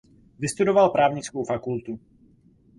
Vystudoval 0.39 0.89
právnickou 0.89 1.43
fakultu. 1.45 1.99